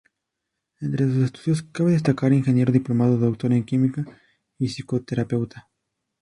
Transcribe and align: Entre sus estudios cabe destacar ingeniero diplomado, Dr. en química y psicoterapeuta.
Entre 0.79 1.05
sus 1.05 1.25
estudios 1.25 1.61
cabe 1.61 1.91
destacar 1.91 2.33
ingeniero 2.33 2.71
diplomado, 2.71 3.19
Dr. 3.19 3.53
en 3.53 3.63
química 3.63 4.03
y 4.57 4.65
psicoterapeuta. 4.65 5.69